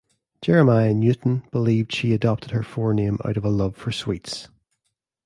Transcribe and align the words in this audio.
Jeremiah 0.41 0.95
Newton 0.95 1.43
believed 1.51 1.93
she 1.93 2.11
adopted 2.11 2.49
her 2.53 2.61
forename 2.63 3.23
out 3.23 3.37
of 3.37 3.45
a 3.45 3.49
love 3.51 3.75
for 3.77 3.91
sweets. 3.91 4.47